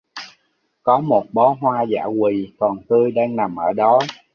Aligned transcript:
Có 0.83 0.99
một 0.99 1.25
bó 1.31 1.55
hoa 1.59 1.81
dã 1.83 2.05
quỳ 2.05 2.53
còn 2.59 2.79
tươi 2.89 3.11
đang 3.11 3.35
nằm 3.35 3.55
ở 3.55 3.73
đó 3.73 3.99